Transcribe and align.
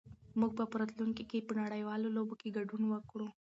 موږ 0.39 0.51
به 0.57 0.65
په 0.71 0.75
راتلونکي 0.81 1.23
کې 1.29 1.45
په 1.47 1.53
نړيوالو 1.61 2.13
لوبو 2.15 2.35
کې 2.41 2.55
ګډون 2.57 2.83
وکړو. 2.87 3.27